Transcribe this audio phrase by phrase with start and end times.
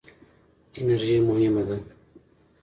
[0.77, 1.77] انرژي مهمه ده.